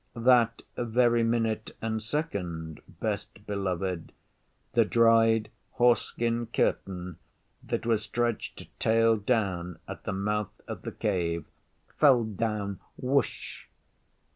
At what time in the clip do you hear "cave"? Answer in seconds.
10.91-11.45